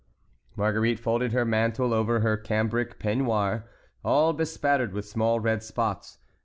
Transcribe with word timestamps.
Marguerite 0.55 0.97
folded 0.99 1.31
her 1.31 1.45
mantle 1.45 1.93
over 1.93 2.21
her 2.21 2.35
cambric 2.35 2.97
peignoir, 2.97 3.65
all 4.03 4.33
bespattered 4.33 4.93
with 4.93 5.05
small 5.07 5.39
red 5.39 5.61
spots. 5.61 6.17